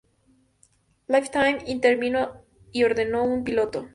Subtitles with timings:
[1.05, 3.87] Lifetime intervino y ordenó un piloto.